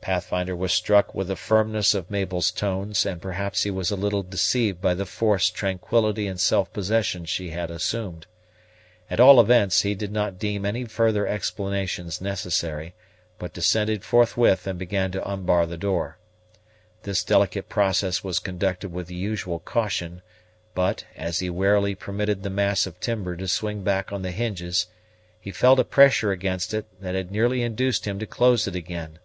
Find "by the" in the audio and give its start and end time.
4.80-5.06